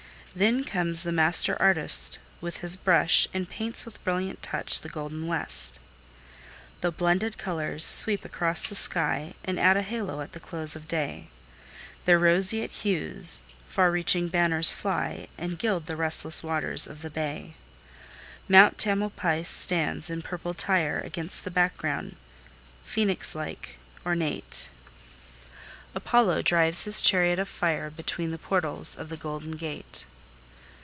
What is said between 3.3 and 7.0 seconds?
And paints with brilliant touch the golden west. The